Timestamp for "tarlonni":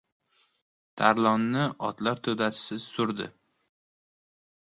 1.01-1.65